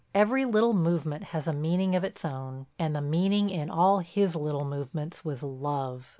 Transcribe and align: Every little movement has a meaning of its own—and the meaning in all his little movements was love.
Every 0.15 0.45
little 0.45 0.73
movement 0.73 1.25
has 1.25 1.45
a 1.47 1.53
meaning 1.53 1.95
of 1.95 2.03
its 2.03 2.25
own—and 2.25 2.95
the 2.95 3.01
meaning 3.01 3.51
in 3.51 3.69
all 3.69 3.99
his 3.99 4.35
little 4.35 4.65
movements 4.65 5.23
was 5.23 5.43
love. 5.43 6.07